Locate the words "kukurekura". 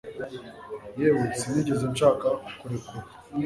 2.45-3.07